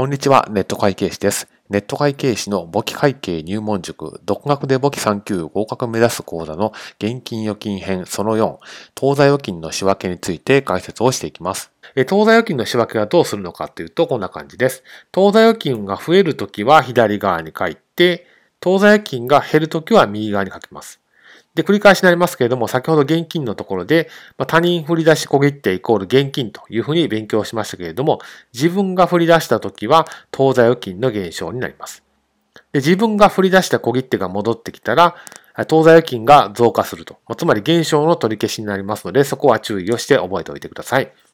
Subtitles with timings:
[0.00, 1.46] こんにちは、ネット会計士です。
[1.68, 8.56] ネット会計士の簿記会計入門塾、独学で簿記3級合格目指す講座の現金預金編その4、
[8.94, 11.70] 当座預金の仕分けについて解説をしていきます。
[12.08, 14.84] 当座預金の仕分けはどうするのかというと、こんな感じです。
[15.12, 18.26] 当座預金が増えるときは左側に書いて、
[18.58, 20.99] 当座預金が減るときは右側に書きます。
[21.54, 24.08] で、繰り返しになりますけれども、先ほど現金のところで、
[24.38, 28.20] まあ、他人振り出し小切手イコール現金というふうに勉強しましたけれども、
[28.52, 32.04] 自分が振り出した時は、当座預金の減少になります。
[32.72, 35.16] で、自分が振り出した小切手が戻ってきたら、
[35.66, 37.14] 当座預金が増加すると。
[37.26, 41.12] まあつまり減少の取り消しになりますので、そこは注意をして覚えておいてください。